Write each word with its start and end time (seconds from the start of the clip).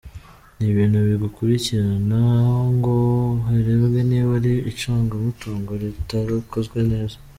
Ni 0.57 0.65
ibintu 0.71 0.97
bigikurikiranwa 1.07 2.21
ngo 2.75 2.95
harebwe 3.47 3.99
niba 4.09 4.31
ari 4.39 4.53
icungamutungo 4.71 5.69
ritarakozwe 5.81 6.79
neza. 6.91 7.17